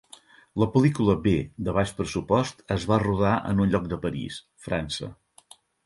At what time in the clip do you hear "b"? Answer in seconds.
1.27-1.33